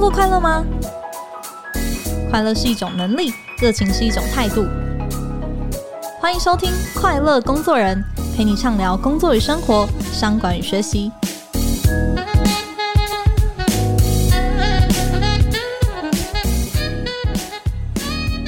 [0.00, 0.64] 工作快乐吗？
[2.30, 4.66] 快乐是一种能力，热情是一种态度。
[6.18, 8.02] 欢迎收听《快乐工作人》，
[8.34, 11.12] 陪你畅聊工作与生活、商管与学习。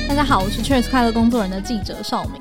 [0.09, 2.41] 大家好，我是 Cheers 快乐工作人的记者邵敏。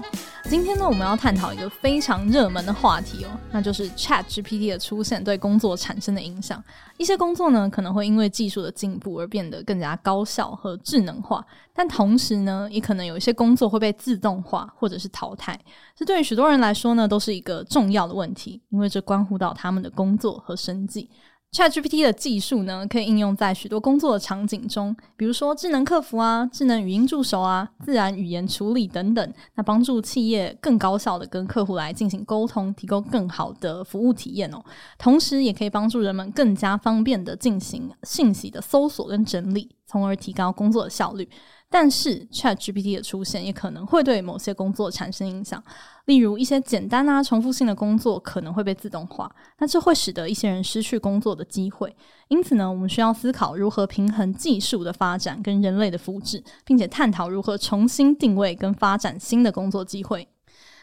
[0.52, 6.62] 今天呢，我们要探讨一个非常热门的话题哦，那就是 ChatGPT 的出现对工作产生的影响。
[6.98, 11.42] 一些工作呢，可能会因为技术的进步而变得更加高效和智能化，
[11.74, 15.58] 但同时呢，也可能有一些工作会被自动化或者是淘汰。
[15.96, 21.10] 这对于许多人来说呢，都是一个重要的问题，因为这关乎到他们的工作和生计。
[21.52, 34.64] ChatGPT 的技术呢，可以应用在许多工作的场景中，比如说智能客服啊、智能语音助手啊、自然语言处理等等，那帮助企业更高效地跟客户来进行沟通，提供更好的服务体验哦。
[34.98, 41.30] 同时，也可以帮助人们更加方便地进行信息的搜索跟整理，从而提高工作的效率。
[41.74, 45.64] 但是，ChatGPT 的出现也可能会对某些工作产生影响，
[46.04, 51.96] 例如一些简单啊、重复性的工作可能会被自动化，那这会使得一些人失去工作的机会。
[52.28, 60.28] 因此呢，我们需要思考如何平衡技术的发展跟人类的福祉，并且探讨如何重新定位跟发展新的工作机会。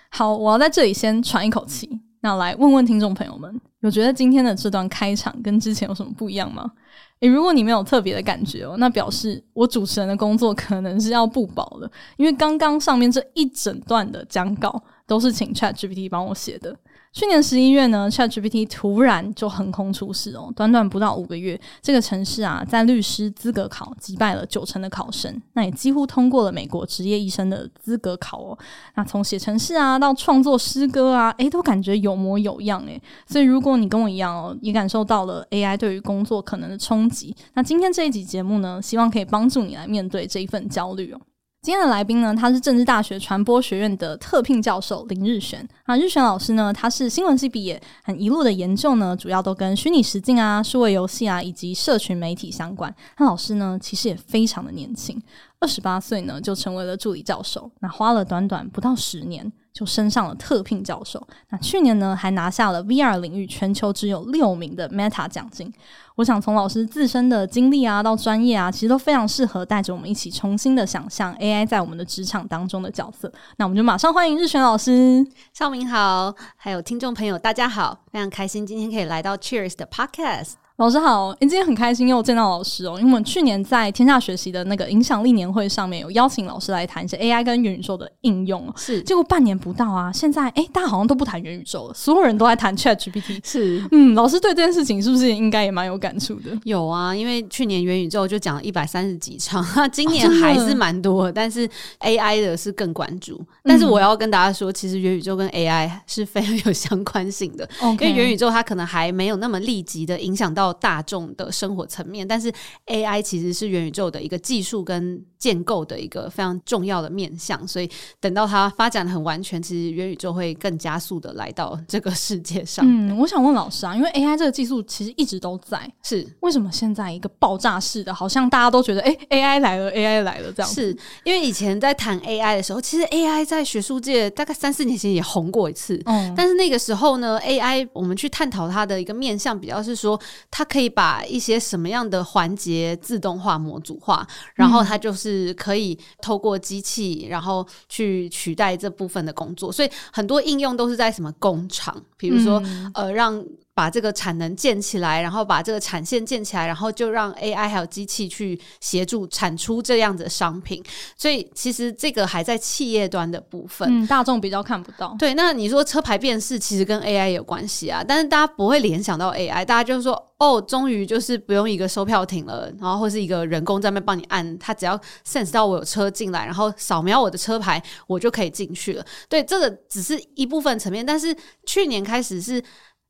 [0.09, 6.73] 好，我要在这里先喘一口气，那来问问听众朋友们，有觉得今天的这段开场跟之前有什么不一样吗？
[7.21, 16.77] 诶，如果你没有特别的感觉哦，那表示我主持人的工作可能是要不保了，因为刚刚上面这一整段的讲稿都是请 ChatGPT 帮我写的。
[17.13, 28.59] 去年十一月呢，ChatGPT 突然就横空出世哦，短短不到五个月，这个城市啊，在律师资格考击败了九成的考生，那也几乎通过了美国职业医生的资格考哦。
[28.95, 33.01] 那从写程式啊，到创作诗歌啊，诶，都感觉有模有样诶。
[33.27, 41.21] 所以如果你跟我一样哦，也感受到了 AI 对于工作可能的冲击，那今天这一集节目呢，希望可以帮助你来面对这一份焦虑哦。
[41.61, 45.69] 今天的来宾呢，他是政治大学传播学院的特聘教授林日璇。
[45.83, 52.95] 啊，日璇老师呢，他是新闻系毕业，很一路的研究呢，主要都跟虚拟实境啊、数位游戏啊以及社群媒体相关。
[53.19, 55.21] 那老师呢，其实也非常的年轻，
[55.59, 57.69] 二十八岁呢就成为了助理教授。
[57.81, 59.53] 那花了短短不到十年。
[59.79, 61.25] 就升上了特聘教授。
[61.51, 65.73] 那去年呢，还拿下了 VR 领域全球只有六名的 Meta 奖金。
[66.17, 73.33] 我想从老师自身的经历啊，到专业啊，其实都非常适合带着我们一起重新的想象 AI 在我们的职场当中的角色。
[73.59, 75.25] 那我们就马上欢迎日璇老师。
[75.53, 80.55] 绍敏好，还有听众朋友大家好，非常开心今天可以来到 Cheers 的 Podcast。
[80.79, 96.57] 老师好，今天很开心又见到老师哦，因为我们去年在天下学习的那个影响力年会上面有邀请老师来谈一些 AI 跟元宇宙的应用，是，结果半年不到啊，现在哎，大家好像都不谈元宇宙了，所有人都在谈 ChatGPT，是，嗯，老师对这件事情是不是应该也蛮有感触的？
[96.63, 101.69] 有啊，因为去年元宇宙就讲了一百三十几场， 今年还是蛮多但是
[102.03, 111.53] AI 的是更关注，但是我要跟大家说，其实元宇宙跟 AI 是非常有相关性的.因为元宇宙它可能还没有那么立即的影响到大众的。
[111.59, 112.53] 生活层面，但是
[112.87, 117.91] AI 其实是元宇宙的一个技术跟建构的一个非常重要的面向，所以
[118.21, 122.85] 等到它发展得很完全，其实元宇宙会更加速的来到这个世界上。
[122.87, 130.71] 嗯，我想问老师啊，因为 AI 这个技术其实一直都在，是为什么现在一个爆炸式的，好像大家都觉得哎，AI 来了，AI 来了这样？
[130.71, 140.21] 是因为以前在谈 AI 的时候，其实 AI 在学术界大概三四年前也红过一次，嗯，但是那个时候呢，AI 我们去探讨它的一个面向，比较是说
[140.59, 144.27] 它可以把一些什么样的环节自动化、模组化，
[144.57, 149.71] 然后它就是可以透过机器，然后去取代这部分的工作。
[149.71, 153.41] 所以很多应用都是在什么工厂，比如说、嗯、呃让。
[153.79, 160.83] 把这个产能建起来，然后把这个产线建起来，然后就让 AI 还有机器去协助产出这样子的商品。
[161.17, 165.15] 所以其实这个还在企业端的部分，嗯，大众比较看不到。
[165.17, 179.07] 对，那你说车牌辨识其实跟 AI 有关系啊，但是大家不会联想到 AI，大家就是说哦，终于就是不用一个售票亭了，然后或是一个人工在那边帮你按，他只要 sense 到我有车进来，然后扫描我的车牌，我就可以进去了。
[179.29, 181.33] 对，这个只是一部分层面，但是
[181.65, 182.61] 去年开始是。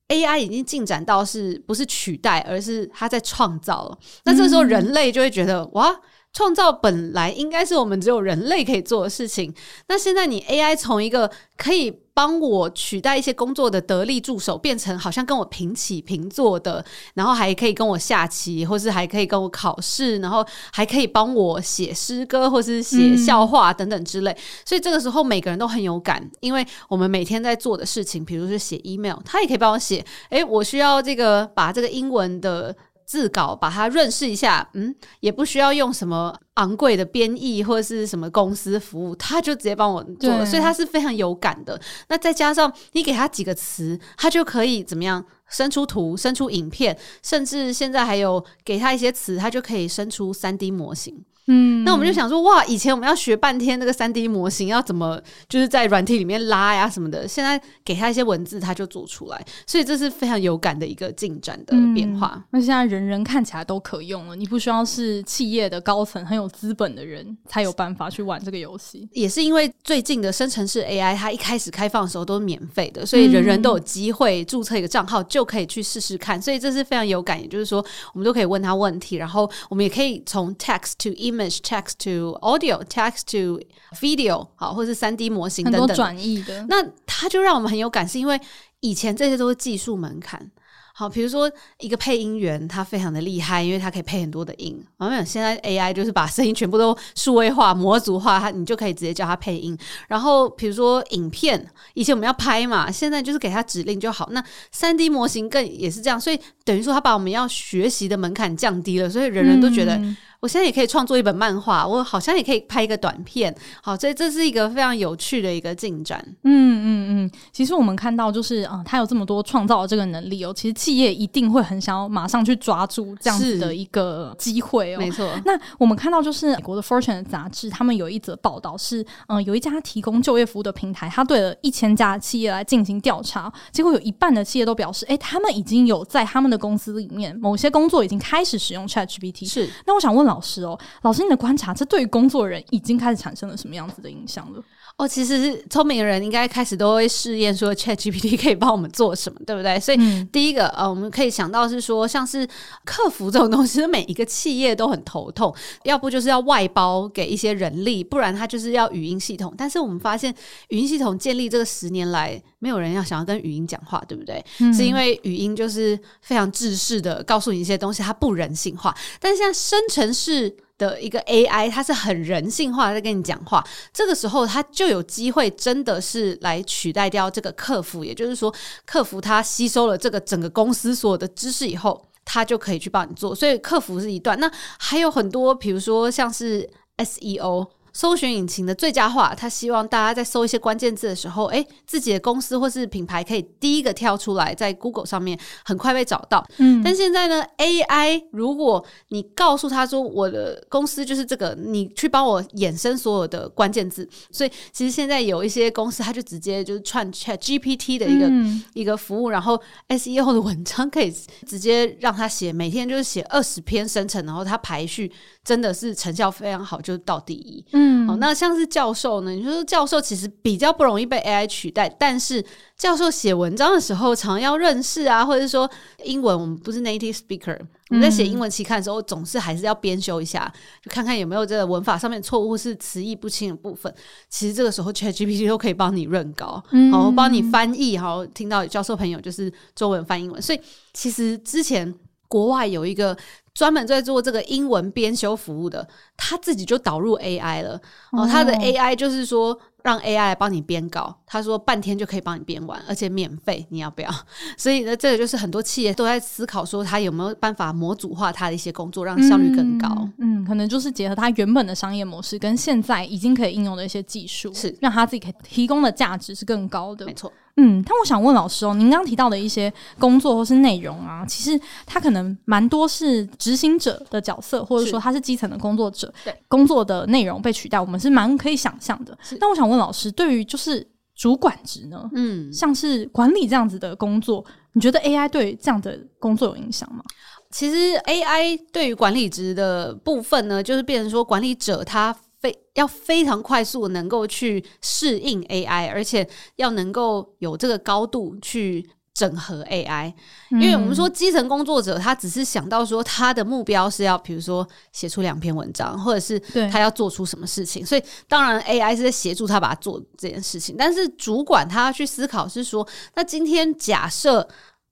[0.09, 3.99] AI 已经进展到是不是取代，而是它在创造了。
[4.25, 5.95] 那这时候人类就会觉得，哇，
[6.33, 9.55] 创造本来应该是我们只有人类可以做的事情。
[9.89, 12.01] 那现在你 AI 从一个可以。
[12.19, 16.85] 帮我取代一些工作的得力助手，变成好像跟我平起平坐的，
[17.15, 24.37] 然后还可以跟我下棋，或是还可以跟我考试，然后还可以帮我写诗歌，或是写笑话等等之类。
[24.65, 30.05] 所以这个时候每个人都很有感，因为我们每天在做的事情，比如说写 email，他也可以帮我写。
[30.31, 32.75] 诶，我需要这个把这个英文的。
[33.09, 41.81] 字稿把它润饰一下，嗯，也不需要用什么昂贵的编译或者是什么公司服务，他就直接帮我做了，所以他是非常有感的。
[42.09, 45.25] 那再加上你给他几个词，他就可以怎么样？
[45.49, 51.25] 生出图，生出影片，甚至现在还有给他一些词，他就可以生出三 D 模型。
[51.49, 62.45] 嗯，那我们就想说，哇，以前我们要学半天那个三 D 模型要怎么，就是在软体里面拉呀什么的，现在给他一些文字，他就做出来，所以这是非常有感的一个进展的变化。
[62.51, 69.09] 那、嗯、现在人人看起来都可用了，你不需要是企业的高层很有资本的人才有办法去玩这个游戏。
[69.13, 77.41] 也是因为最近的生成式 AI，它一开始开放的时候都是免费的，所以人人都有机会注册一个账号就可以去试试看，所以这是非常有感。
[77.41, 81.09] 也就是说，我们都可以问他问题，然后我们也可以从 text to
[81.39, 83.61] image text to Audio, text to
[84.01, 86.67] video，好，或者是三 D 模型等等，很多转译的。
[86.69, 86.77] 那
[87.07, 88.41] 它就让我们很有感，是因为
[88.81, 90.51] 以前这些都是技术门槛。
[90.95, 91.49] 好，比如说
[91.79, 94.85] 一个配音员，他非常的厉害，因为他可以配很多的音。
[94.97, 99.79] 没有，现在 AI 就是把声音全部都数位化、模组化，他你就可以直接叫他配音。
[100.09, 101.65] 然后，比如说影片，
[101.95, 104.29] 以前我们要拍嘛，现在就是给他指令就好。
[104.33, 104.43] 那
[104.73, 109.95] 三 D 模型更也是这样，所以等于说他把我们要学习的门槛降低了，所以人人都觉得。
[109.99, 113.53] 嗯我现在也可以创作一本漫画，我好像也可以拍一个短片，
[113.83, 116.25] 好，所以这是一个非常有趣的一个进展。
[116.45, 124.99] 嗯嗯嗯，其实我们看到就是啊，他有这么多创造的这个能力哦，其实企业一定会很想要马上去抓住这样子的一个机会哦。
[125.01, 125.29] 没错。
[125.45, 139.45] 那我们看到就是美国的 Fortune 杂志，他们有一则报道是，嗯，有一家提供就业服务的平台，他对了一千家企业来进行调查，结果有一半的企业都表示，哎，他们已经有在他们的公司里面某些工作已经开始使用 ChatGPT。
[139.45, 139.69] 是。
[139.85, 140.28] 那我想问。
[140.29, 144.63] 老师哦，老师，你的观察，这对于工作人已经开始产生了什么样子的影响了？
[144.97, 149.79] 哦，其实是聪明的人应该开始都会试验说，ChatGPT 可以帮我们做什么，对不对？
[149.79, 152.45] 所以第一个，呃，我们可以想到是说，像是
[152.85, 155.55] 客服这种东西，每一个企业都很头痛，
[155.85, 159.55] 要不就是要外包给一些人力，不然他就是要语音系统。
[159.57, 160.35] 但是我们发现，
[160.71, 164.45] 语音系统建立这个十年来，没有人要想要跟语音讲话，对不对？
[164.59, 164.75] 嗯。
[164.75, 168.93] 是因为语音就是非常制式的告诉你一些东西，它不人性化。
[169.21, 178.53] 但是现在生成是的一个 AI，它是很人性化在跟你讲话，这个时候它就有机会真的是来取代掉这个客服，也就是说，
[178.85, 184.39] 客服它吸收了这个整个公司所有的知识以后，它就可以去帮你做，所以客服是一段。
[184.41, 187.69] 那还有很多，比如说像是 SEO。
[187.99, 196.47] 搜寻引擎的最佳化，他希望大家在搜一些关键字的时候，诶，自己的公司或是品牌可以第一个跳出来，在 Google 上面很快被找到。
[196.59, 211.13] 嗯，但现在呢，AI 如果你告诉他说我的公司就是这个，你去帮我衍生所有的关键字，所以其实现在有一些公司，他就直接就是串 ChatGPT 的一个、嗯、一个服务，然后 SEO 的文章可以
[211.45, 215.11] 直接让他写，每天就是写二十篇生成，然后他排序
[215.43, 217.65] 真的是成效非常好，就到第一。
[217.73, 217.88] 嗯。
[217.89, 219.31] 嗯，好，那像是教授呢？
[219.31, 222.45] 你说教授其实比较不容易被 AI 取代，但是
[222.77, 225.69] 教授写文章的时候常要认识啊，或者是说
[226.05, 227.59] 英文，我们不是 native speaker，
[227.89, 230.53] 我们在写英文期刊的时候，总是还是要编修一下，
[230.83, 233.93] 就看看有没有这个文法上面错误或是词义不清的部分。
[234.29, 236.63] 其实这个时候 ChatGPT 都可以帮你润稿，
[236.93, 240.61] 好，帮你翻译，好，听到教授朋友就是中文翻英文，所以
[240.93, 241.95] 其实之前
[242.29, 243.17] 国外有一个。
[243.59, 245.85] 专门在做这个英文编修服务的，
[246.17, 247.81] 他自己就导入 AI 了。
[248.13, 254.09] 哦，他的 AI 就是说让 AI 来帮你编稿，他说半天就可以帮你编完，而且免费，你要不要？
[254.57, 259.89] 所以呢，这个就是很多企业都在思考说，他有没有办法模组化他的一些工作，让效率更高。
[260.19, 267.05] 嗯，嗯，可能就是结合他原本的商业模式跟现在已经可以应用的一些技术，是让他自己可以提供的价值是更高的。
[267.05, 267.33] 没错。
[267.61, 279.19] 嗯，但我想问老师哦，您刚刚提到的一些工作或是内容啊，其实他可能蛮多是执行者的角色，或者说他是基层的工作者，对工作的内容被取代，我们是蛮可以想象的。
[279.41, 280.87] 但我想问老师，对于就是
[281.17, 287.03] 主管职呢，嗯，像是管理这样子的工作，你觉得 AI 对这样的工作有影响吗？
[287.51, 292.17] 其实 AI 对于管理职的部分呢，就是变成说管理者他。
[292.41, 300.15] 非要非常快速能够去适应 AI，而且要能够有这个高度去整合 AI，
[300.51, 306.39] 因为我们说基层工作者他只是想到说他的目标是要比如说写出两篇文章，或者是
[306.71, 310.77] 他要做出什么事情，所以当然 AI 是在协助他把它做这件事情。
[310.79, 314.49] 但是主管他要去思考是说，那今天假设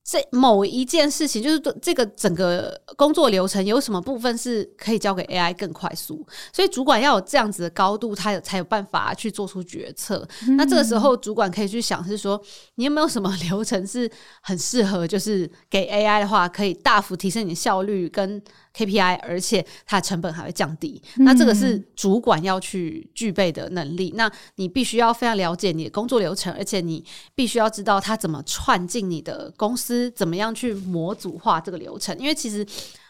[0.09, 10.27] 这某一件事情，就是这个整个工作流程有什么部分是可以交给 AI 更快速，所以主管要有这样子的高度，他有才有办法去做出决策。
[10.47, 12.41] 嗯、那这个时候，主管可以去想是说，
[12.77, 14.09] 你有没有什么流程是
[14.43, 18.41] 很适合，就是给 AI 的话，可以大幅提升你的效率跟
[18.77, 21.01] KPI，而且它的成本还会降低。
[21.19, 24.13] 嗯、那这个是主管要去具备的能力。
[24.17, 27.05] 那你必须要非常了解你的工作流程，而且你
[27.35, 30.11] 必须要知道它怎么串进你的公司。
[30.11, 32.17] 怎么样去模组化这个流程？
[32.19, 32.67] 因为其实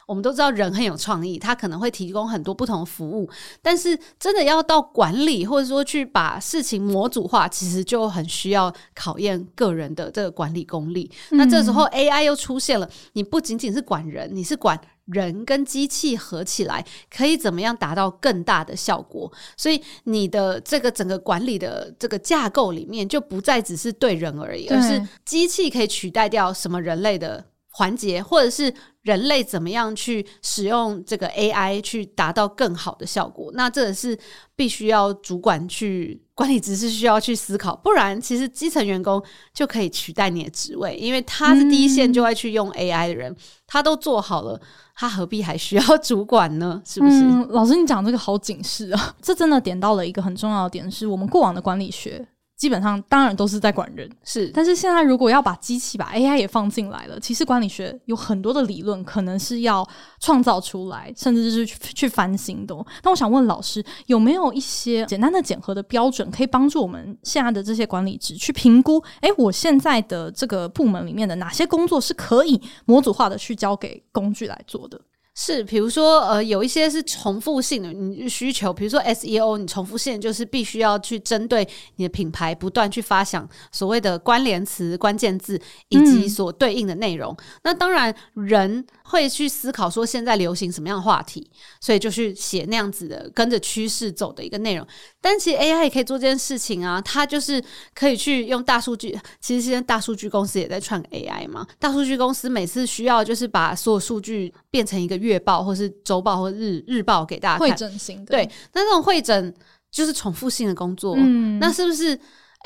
[0.06, 3.28] 我们都知道人很有创意，他可能会提供很多不同的服务，
[3.60, 11.10] 但是真的要到管理或者说去把事情模组化，其实就很需要考验个人的这个管理功力。
[11.30, 16.84] 嗯、那这时候 AI 又出现了，你不仅仅是管人，你是管人跟机器合起来，
[17.14, 19.32] 可以怎么样达到更大的效果？
[19.56, 28.72] 所以你的这个整个管理的这个架构里面，就不再只是对人而已，而是机器可以取代掉什么人类的环节，或者是
[29.02, 33.52] 人类怎么样去使用这个 AI 去达到更好的效果？
[33.54, 34.18] 那这个是
[34.56, 39.22] 必须要主管去管理，只是需要去思考，不然其实基层员工
[39.54, 43.36] 就可以取代你的职位，因为他是第一线就会去用 AI 的人，嗯、
[43.66, 44.60] 他都做好了，
[44.98, 46.80] 他何必还需要主管呢？
[46.84, 47.22] 是不是？
[47.50, 49.14] 老师，你讲这个好警示啊！
[49.20, 52.26] 这真的点到了一个很重要的点，是我们过往的管理学。
[52.56, 54.48] 基本上当然都是在管人，是。
[54.48, 59.86] 但是现在如果要把机器、把 AI 也放进来了，其实管理学有很多的理论可能是要
[60.20, 62.74] 创造出来，甚至是去去翻新的。
[63.02, 69.02] 那我想问老师，有没有一些简单的检核的标准，可以帮助我们现在的这些管理职去评估？
[69.20, 74.98] 诶，我现在的这个部门里面的哪些工作是可以模组化的去交给工具来做的？
[75.38, 87.32] 是，比如说，呃，有一些是重复性的你需求，比如说 SEO，你重复性就是必须要去针对你的品牌不断去发想所谓的关联词、关键字以及所对应的内容。
[87.34, 94.86] 嗯、那当然，人会去思考说现在流行什么样的话题，所以就去写那样子的跟着趋势走的一个内容。
[95.20, 97.62] 但其实 AI 也可以做这件事情啊，它就是
[97.94, 99.18] 可以去用大数据。
[99.40, 105.16] 其实现在大数据公司也在串 AI 嘛，大数据公司每次需要就是把所有数据变成一个。
[105.16, 108.32] 月报或是周报或日日报给大家看，会诊型的。
[108.32, 109.52] 对，那这种会诊
[109.90, 111.14] 就是重复性的工作。
[111.16, 112.14] 嗯，那是不是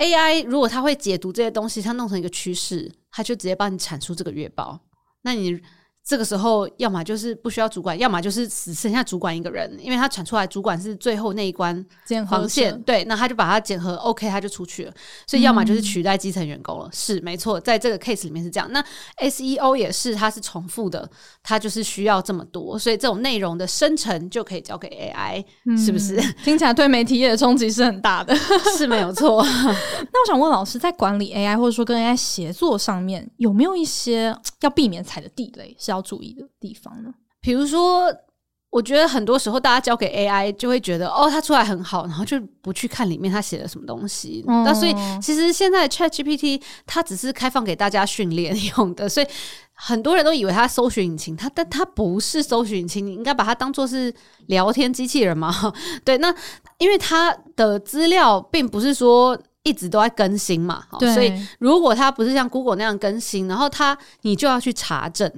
[0.00, 4.80] AI 如果它会解读这些东西，它弄成一个趋势，它就直接帮你产出这个月报？
[5.23, 5.61] 那你？
[6.02, 11.85] 这个时候，要么就是不需要主管，要么就是只剩下主管一个人，因为他传出来，主管是最后那一关
[12.28, 14.92] 防线，对，那他就把它检核，OK，他就出去了。
[15.26, 16.87] 所以，要么就是取代基层员工了。
[16.87, 18.69] 嗯、是没错，在这个 case 里面是这样。
[18.73, 18.85] 那
[19.19, 21.09] SEO 也是，它是重复的，
[21.42, 26.16] 它就是需要这么多，所以这种内容的生成就可以交给 AI，、嗯、是不是？
[26.42, 28.35] 听起来对媒体业的冲击是很大的，
[28.76, 29.42] 是没有错。
[29.45, 35.76] 那我想问老师，在管理 AI 或者说跟 AI 协作上面，有没有一些要避免踩的地雷？
[35.90, 37.12] 是要注意的地方呢？
[37.40, 38.06] 比如说，
[38.70, 44.44] 我觉得很多时候大家交给 AI 就会觉得哦，它出来很好，然后就不去看里面它写了什么东西。
[44.47, 49.26] 嗯、那所以其实现在 ChatGPT 它只是开放给大家训练用的，所以
[49.73, 54.14] 很多人都以为它搜寻引擎，它但它不是搜寻引擎，你应该把它当做是
[54.47, 55.52] 聊天机器人嘛？
[56.04, 56.32] 对，那
[56.78, 59.37] 因为它的资料并不是说。
[59.62, 65.31] 一直都在更新嘛，对所以如果它不是像 Google 那样更新，然后它你就要去查证。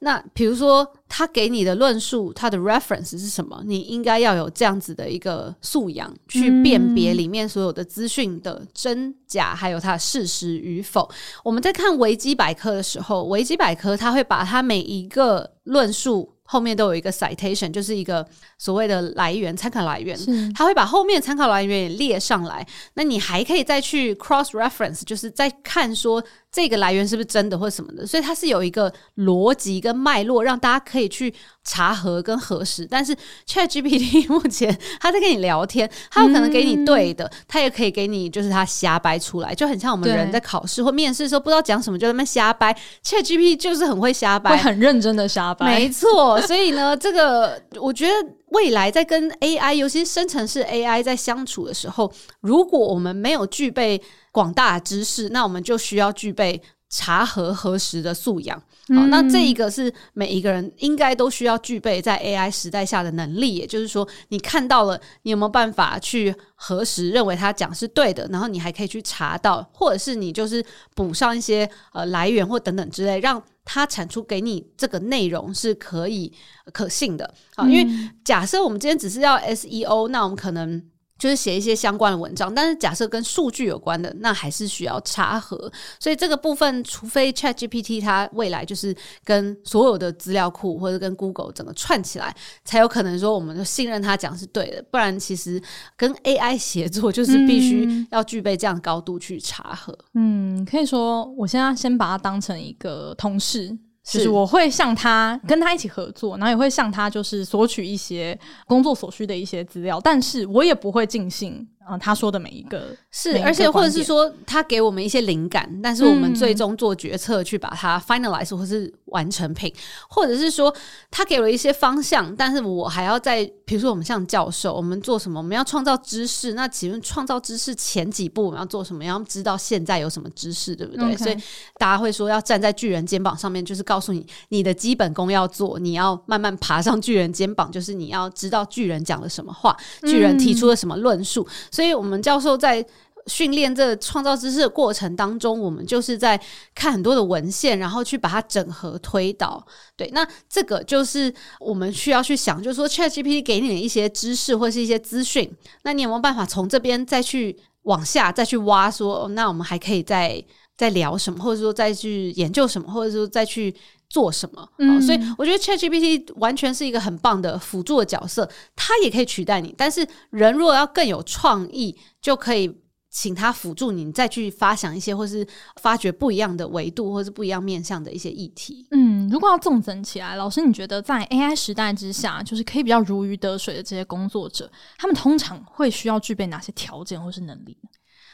[0.00, 3.62] 那比如说，它给你的论述，它的 reference 是什么？
[3.64, 11.10] 你应该要有这样子的一个素养，去辨别里面所有的资讯的真假，还有它的事实与否。
[11.42, 16.34] 我们在看维基百科的时候，维基百科它会把它每一个论述。
[16.52, 18.26] 后面都有一个 citation，就是一个
[18.58, 22.66] 所谓的来源参考来源，是他会把后面参考来源也列上来。
[22.94, 26.20] 那你还可以再去 cross reference，就是再看说
[26.52, 28.06] 这个来源是不是真的或什么的。
[28.06, 31.32] 所以它是有一个逻辑跟脉络，让大家可以去
[31.64, 32.86] 查核跟核实。
[32.90, 33.16] 但是
[33.46, 42.76] ChatGPT 目前他在跟你聊天，他有可能给你对的，他、嗯、也可以给你就是他瞎掰出来，就很像我们人在考试或面试的时候不知道讲什么就在那瞎掰。
[43.04, 46.40] ChatGPT 就是很会瞎掰，会很认真的瞎掰，没错。
[46.42, 48.12] 所以呢，这个我觉得
[48.50, 54.00] 未来在跟 AI，尤其是生成式 AI 在相处的时候，如果我们没有具备
[54.32, 58.62] 广大的知识，那我们就需要具备查核核实的素养。
[58.88, 63.54] 好，那这一个是每一个人应该都需要具备在 AI 时代下的能力。
[63.54, 68.28] 也就是说，你看到了，你有没有办法去核实，认为他讲是对的？
[68.32, 70.62] 然后你还可以去查到，或者是你就是
[70.94, 73.42] 补上一些呃来源或等等之类，让。
[73.62, 76.32] 他产出给你这个内容是可以
[76.72, 80.82] 可信的好，因为假设我们今天只是要 SEO，那我们可能
[81.20, 85.70] 就是写一些相关的文章，但是假设跟数据有关的，那还是需要查核。
[86.00, 92.34] 所以这个部分，除非 ChatGPT 它未来就是跟所有的资料库或者跟 Google 整个串起来，
[92.64, 94.82] 才有可能说我们就信任它讲是对的。
[94.90, 95.62] 不然，其实
[95.94, 99.96] 跟 AI 协作就是必须要具备这样高度去查核。
[100.14, 103.76] 嗯，可以说我现在先把它当成一个同事。
[104.02, 111.66] 就是我会向他跟他一起合作，然后也会向他就是索取一些工作所需的一些资料，但是我也不会尽信。
[111.90, 119.72] 嗯，他说的每一个是，而且或者是说他给我们一些灵感，但是我们最终做决策去把它 finalize 或是完成品，
[120.08, 120.72] 或者是说
[121.10, 125.40] 他给了一些方向，但是我还要在，比如说我们像教授，我们做什么？
[125.40, 129.02] 我们要创造知识，那请问创造知识前几步我们要做什么？
[129.04, 131.18] 要知道现在有什么知识，对不对？Okay.
[131.18, 131.36] 所以
[131.78, 141.42] 大家会说要站在巨人肩膀上面，就是告诉你你的基本功要做，你要慢慢爬上巨人肩膀，就是你要知道巨人讲了什么话，巨人提出了什么论述。
[141.48, 142.84] 嗯所以，所以我们教授在
[143.26, 146.38] 训练这创造知识的过程当中，我们就是在
[146.74, 149.66] 看很多的文献，然后去把它整合推导。
[149.96, 155.50] 对，那这个就是我们需要去想，就是说，ChatGPT 给你的一些知识或是一些资讯，
[155.84, 159.20] 那你有没有办法从这边再去往下再去挖说？
[159.20, 160.44] 说，那我们还可以再
[160.80, 163.74] 再聊什么，或者说再去研究什么，或者说再去。
[164.12, 164.68] 做什么？
[164.78, 169.72] 嗯，所以我觉得 ChatGPT 完全是一个很棒的辅助的角色，它也可以取代你。
[169.78, 172.76] 但是人如果要更有创意，就可以
[173.08, 175.46] 请它辅助你，再去发想一些，或是
[175.80, 178.84] 发掘不一样的维度，或是不一样面向的一些议题。
[178.90, 184.68] 嗯，如果要纵整起来，老师你觉得在 AI 时代之下，就是可以比较如鱼得水的这些工作者，
[184.98, 187.90] 他们通常会需要具备哪些条件或是能力呢？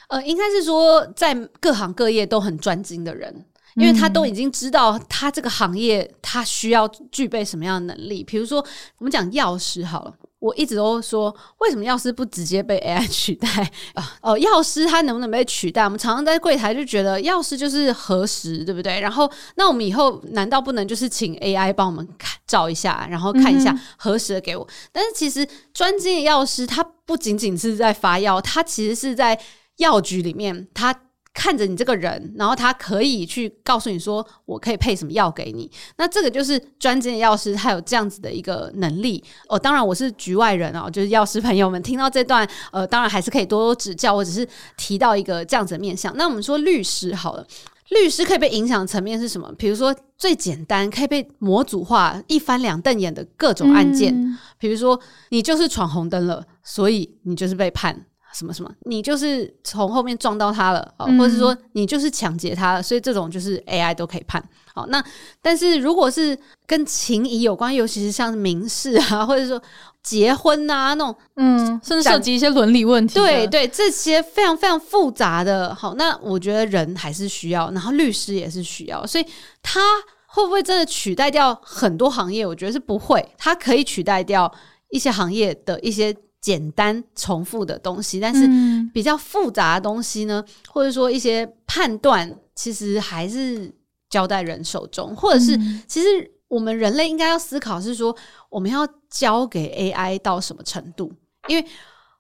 [0.09, 3.45] 呃，应该是说在各行各业都很专精的人。
[3.75, 8.59] 因为他都已经知道他这个行业他需要具备什么样的能力，比如说
[8.97, 14.17] 我们讲药师好了，我一直都说为什么药师不直接被 AI 取代啊？
[14.23, 15.85] 哦，药师他能不能被取代？
[15.85, 18.99] 我们常常在柜台就觉得药师就是核实，对不对？
[18.99, 24.67] 然后那我们以后难道不能就是请 AI 帮我们看照一下，然后看一下核实的给我？
[24.91, 29.39] 但是其实专精的药师他不仅仅是在发药，他其实是在
[29.77, 30.95] 药局里面他。
[31.39, 35.71] 看着你这个人，然后他可以去告诉你说，我可以配什么药给你。
[35.99, 39.23] 那这个就是专精的药师，他有这样子的一个能力。
[39.47, 44.15] 哦，当然我是局外人哦，就是药师朋友们听到这段，呃，当然还是可以多多指教。
[44.15, 46.11] 我只是提到一个这样子的面向。
[46.17, 47.47] 那我们说律师好了，
[47.91, 49.53] 律师可以被影响的层面是什么？
[49.59, 54.11] 比如说最简单，可以被模组化、一翻两瞪眼的各种案件。
[54.15, 58.07] 嗯、比如说你就是闯红灯了，所以你就是被判。
[58.37, 58.71] 什么什么？
[58.83, 64.43] 你就是从后面撞到他了，嗯、或者是说你就是抢劫他了，所以这种就是 AI 都可以判。
[64.75, 65.03] 好，那
[65.41, 69.61] 但是如果是跟情谊有关，尤其是像民事啊，或者说
[70.03, 75.75] 结婚啊那种，嗯，甚至涉及一些伦理问题，对对，这些非常非常复杂的。
[75.75, 79.25] 好，那我觉得人还是需要，然后律师也是需要，所以
[79.63, 79.81] 他
[80.27, 82.47] 会不会真的取代掉很多行业？
[82.47, 84.53] 我觉得是不会，他可以取代掉
[84.91, 86.15] 一些行业的一些。
[86.47, 88.49] 简单重复的东西，但是
[88.95, 93.69] 比较复杂的东西呢，或者说一些判断，其实还是
[94.09, 96.07] 交在人手中，或者是其实
[96.47, 98.17] 我们人类应该要思考是说，
[98.49, 101.13] 我们要交给 AI 到什么程度？
[101.49, 101.67] 因为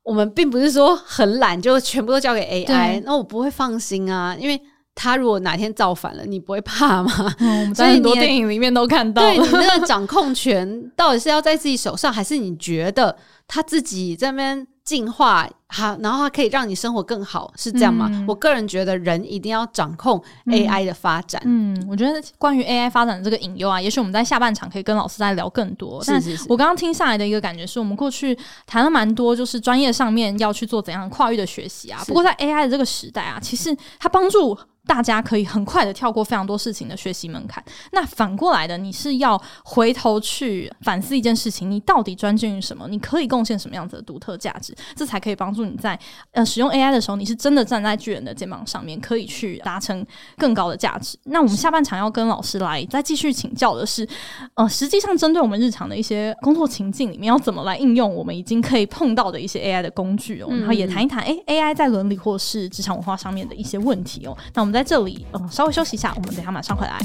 [0.03, 4.61] 我们并不是说很懒，就全部都交给 AI，那我不会放心啊，因为
[4.97, 7.33] 他如果哪天造反了，你不会怕吗？
[7.39, 13.17] 嗯，我们在很多电影里面都看到，对，你那个掌控权到底是要在自己手上，还是你觉得？
[13.49, 18.09] 他自己在那边进化，好，然后他可以让你生活更好，是这样吗？
[18.13, 21.41] 嗯、我个人觉得人一定要掌控 AI 的发展。
[21.45, 26.03] 嗯，嗯，我觉得关于 AI 发展的这个隐忧啊，也许我们在下半场可以跟老师再聊更多。
[26.05, 26.37] 是是是。
[26.39, 32.03] 但我刚刚听下来的一个感觉是，我们过去谈了蛮多，就是专业上面要去做怎样跨域的学习啊。
[32.07, 34.57] 不过在 AI 的这个时代啊，其实它帮助。
[34.87, 37.62] 大家可以很快的跳过非常多事情的学习门槛。
[37.92, 42.87] 那反过来的，你是要回头去反思一件事情：你到底专注于什么？
[42.88, 44.72] 你可以贡献什么样子的独特价值？
[44.94, 45.99] 这才可以帮助你在
[46.31, 51.18] 呃使用 AI 的时候，你是真的站在巨人的肩膀上面，可以去达成更高的价值。
[51.25, 54.09] 那我们下半场要跟老师来再继续请教的是，
[54.55, 60.49] 呃，实际上针对我们日常的一些工作情境里面，要怎么来应用我们已经可以碰到的一些 AI 的工具哦？
[60.51, 64.37] 然后也谈一谈，诶，AI 在伦理或是职场文化上面的一些问题哦。
[64.55, 64.76] 那我们。
[64.77, 67.01] 在这里，嗯，稍微休息一下，我们等下马上回来。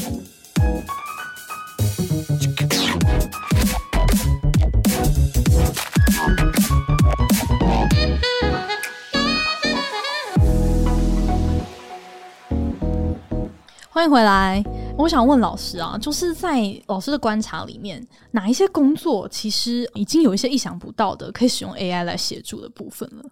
[13.89, 14.61] 欢迎回来。
[14.97, 23.23] 我想问老师啊，就是在老师的观察里面，哪一些工作其实已经有一些意想不到的可以使用 AI 来协助的部分了？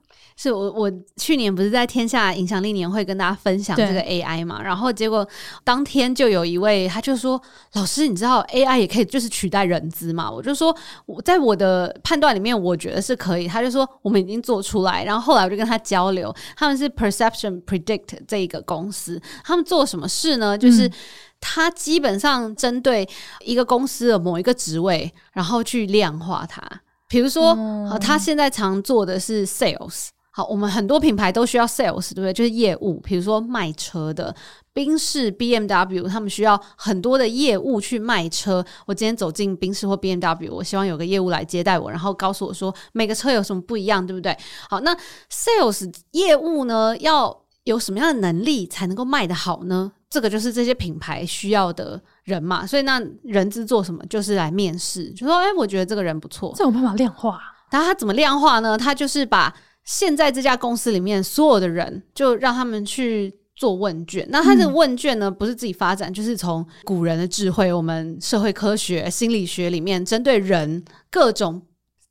[0.41, 5.27] 是我我去年不是在天下影响力年会跟大家分享这个 AI 嘛，然后结果
[5.65, 7.41] 当天就有一位他就说
[7.75, 10.73] ：“老师，你知道 AI 也可以就是取代人资嘛？”我就说
[11.05, 20.57] ：“我在我的判断里面，我觉得是可以。”他就说：“我们已经做出来。”然后后来我就跟他交流，他们是 Perception Predict 这一个公司，他们做什么事呢？
[20.57, 20.89] 就是
[21.41, 23.05] 他基本上针对
[23.41, 26.63] 一个公司的某一个职位，然后去量化它。
[27.09, 30.07] 比如说，嗯，他现在常做的是 Sales。
[30.31, 32.31] 好，我们很多品牌都需要 sales，对不对？
[32.31, 34.33] 就是业务，比如说卖车的，
[34.73, 38.63] 宾士、BMW，他们需要很多的业务去卖车。
[38.85, 44.37] 我今天走进宾士或 BMW，我希望有个业务来接待我，然后告诉我说每个车有什么不一样，对不对？
[44.69, 44.95] 好，那
[45.31, 49.91] sales 业务呢，要有什么样的能力才能够卖得好呢？
[50.09, 52.65] 这个就是这些品牌需要的人嘛。
[52.65, 54.05] 所以那人资做什么？
[54.05, 57.41] 就是来面试，就说哎，我觉得这个人不错，这有办法量化。
[57.71, 58.77] 那他怎么量化呢？
[58.77, 59.53] 他就是把
[59.89, 64.23] 现在这家公司里面所有的人，就让他们去做问卷。
[64.29, 71.63] 那他这个问卷呢，不是自己发展，就是从古人的智慧，我们社会科学、心理学里面，针对人各种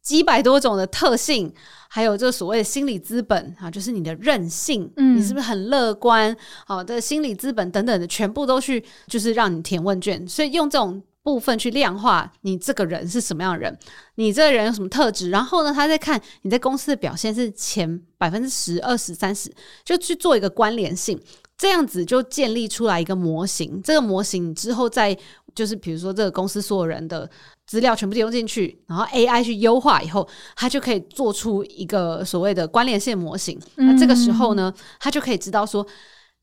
[0.02, 1.54] 几百多种的特性，
[1.88, 6.36] 还有这个所谓的心理资本啊，就是你的韧性，你是不是很乐观？
[6.66, 10.26] 好的心理资本等等的，全部都去，就是让你填问卷。
[10.26, 11.00] 所以用这种。
[11.28, 13.78] 部分去量化你这个人是什么样的人，
[14.14, 19.52] 你这个人有什么特质，然后呢，他再看你在公司的表现是前百分之十、二十、三十，
[19.84, 21.20] 就去做一个关联性，
[21.58, 23.78] 这样子就建立出来一个模型。
[23.82, 25.14] 这个模型之后再
[25.54, 27.28] 就是，比如说这个公司所有人的
[27.66, 33.60] 资料全部丢进去，然后 AI 去优化以后，它就可以做出一个所谓的关联性模型。
[33.76, 35.86] 那这个时候呢，他就可以知道说。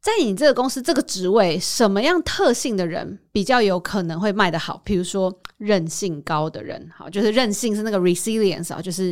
[0.05, 4.79] 在你这个公司这个职位，什么样特性的人比较有可能会卖得好？
[4.85, 9.11] 比如说韧性高的人，好，就是韧性是那个 resilience 啊，就是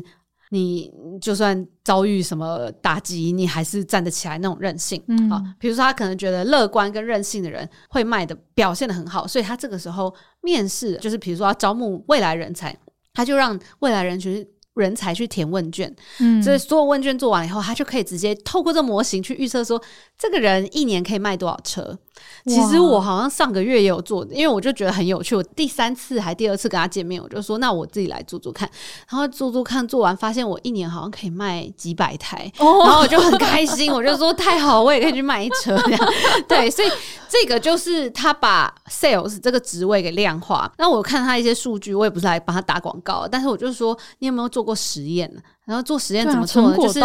[0.51, 5.03] 你就算遭遇什么打击，你还是站得起来那种韧性。
[5.07, 12.77] 嗯，好，比如说他可能觉得乐观跟韧性的人会卖的表现的很好，所以他这个时候面试，就是比如说要招募未来人才，
[13.15, 14.47] 他就让未来人群。
[14.75, 19.81] 人才去填问卷，嗯，所以所有问卷做完以后，他就可以直接透过这模型去预测说，
[20.17, 21.97] 这个人一年可以卖多少车。
[22.45, 25.35] 其实我好像上个月也有做，因为我就觉得很有趣。
[25.35, 28.69] 我第三次还第二次跟他见面，我就说那我自己来做做看。
[29.09, 36.13] 然后做做看，做完发现我一年好像可以卖几百台，哦、然后我就很开心，我就说太好，我也可以去卖一车这样。
[36.47, 36.89] 对，所以
[37.29, 40.71] 这个就是他把 sales 这个职位给量化。
[40.77, 45.41] 那我看他一些数据，我也不是来帮他打广告，但是我就说你有没有做过实验呢？
[45.65, 46.75] 然后做实验怎么做呢？
[46.75, 46.99] 就是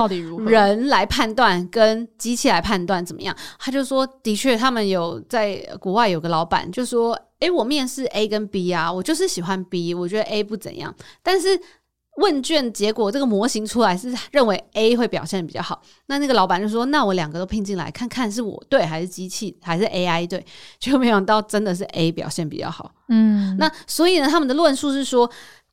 [0.45, 3.37] 人来判断跟机器来判断怎么样？
[3.59, 10.93] 他就说，的确，他们有在国外有个老板就说，诶，我面试 A 跟 B 啊，我就是喜欢 B，我觉得 A 不怎样。
[11.23, 11.49] 但是
[12.17, 15.81] 问卷结果这个模型出来是认为 A 会表现比较好。
[16.07, 20.45] 那那个老板就说，那我两个都拼进来看看是我对还是机器还是 AI 对？
[20.81, 22.91] 就没想到真的是 A 表现比较好。
[23.09, 25.31] 嗯，那所以呢，他们的论述是说。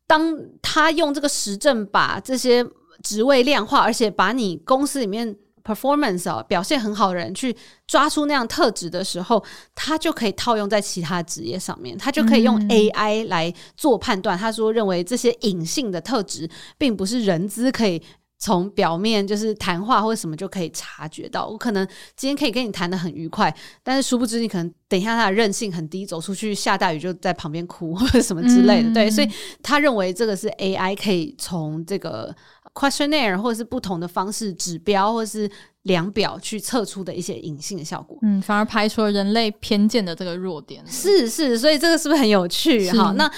[0.07, 2.65] 当他用这个实证把这些
[3.03, 7.55] 职位量化，而且把你公司里面 performance 啊表现很好的人去
[7.87, 14.37] 抓出那样特质的时候，他就可以套用在其他职业上面，他就可以用 AI 来做判断。
[14.37, 18.01] 他说认为这些隐性的特质，并不是人资可以。
[18.37, 28.89] 从表面就是谈话或者什么就可以察觉到，我可能今天可以跟你谈的很愉快，但是殊不知你可能等一下他的韧性很低，走出去下大雨就在旁边哭 或者什么之类的。
[28.89, 29.29] 嗯、对，所以
[29.63, 32.35] 他认为这个是 AI 可以从这个
[32.73, 35.49] questionnaire 或者是不同的方式指标或者是
[35.83, 38.17] 量表去测出的一些隐性的效果。
[38.21, 40.85] 嗯，反而排除了人类偏见的这个弱点。
[40.85, 42.91] 是是，所以这个是不是很有趣？
[42.91, 43.31] 哈，那。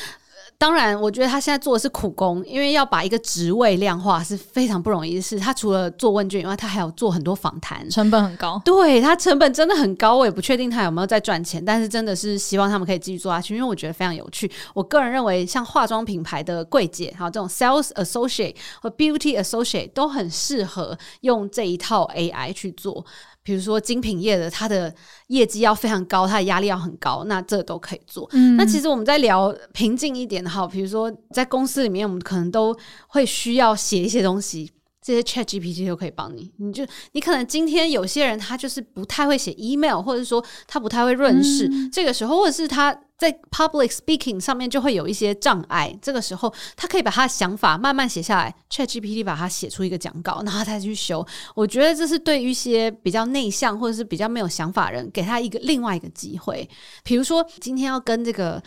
[0.59, 5.39] 当然，我觉得他现在做的是苦工，因为要把一个职位量化是非常不容易的事。
[5.39, 8.59] 他除了做问卷以外，他还有做很多访谈，成本很高。
[8.65, 14.51] 对，他成本真的很高，我也不确定他有没有在赚钱，但是真的是希望他们可以继续做下去，因为我觉得非常有趣。
[14.73, 23.05] 我个人认为，像化妆品牌的柜姐，还有这种 sales associate 和 beauty associate 都很适合用这一套 AI 去做。
[23.47, 24.93] 比如说精品业的，它的
[25.27, 28.27] 业绩要非常高，它的压力要很高，那这都可以做。
[28.33, 34.69] 嗯、那其实我们在聊平静一点的哈，比如说在公司里面，我们可能都会需要写一些东西，
[35.07, 36.51] 这些 Chat GPT 都可以帮你。
[36.57, 45.97] 你就你可能今天有些人他就是不太会写 email，或者说他不太会润饰，嗯、这个时候或者是他在 public speaking 上面就会有一些障碍。
[46.01, 51.25] 这个时候他可以把他的想法慢慢写下来，Chat GPT 把它写出一个讲稿，然后他再去修。
[51.55, 56.69] 我觉得这是对于一些比较内向或者是比较没有想法的人，给他一个另外一个机会。
[57.05, 58.61] 比如说今天要跟这个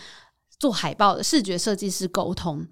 [0.59, 2.66] 做海报的视觉设计师沟通。